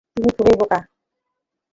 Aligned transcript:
তুমি 0.13 0.29
খুবই 0.37 0.55
বোকা। 0.59 0.79